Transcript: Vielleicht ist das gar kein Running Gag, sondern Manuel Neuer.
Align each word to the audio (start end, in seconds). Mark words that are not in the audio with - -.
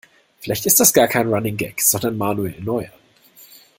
Vielleicht 0.39 0.65
ist 0.65 0.79
das 0.79 0.93
gar 0.93 1.07
kein 1.07 1.31
Running 1.31 1.57
Gag, 1.57 1.79
sondern 1.79 2.17
Manuel 2.17 2.59
Neuer. 2.59 2.89